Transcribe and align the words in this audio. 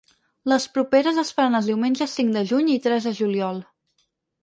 Les 0.51 0.63
propers 0.77 1.19
es 1.25 1.29
faran 1.37 1.59
els 1.61 1.69
diumenges 1.73 2.19
cinc 2.21 2.35
de 2.39 2.45
juny 2.55 2.75
i 2.79 2.83
tres 2.89 3.09
de 3.11 3.17
juliol. 3.23 3.65